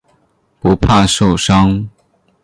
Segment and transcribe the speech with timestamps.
[0.59, 1.87] 不怕受伤。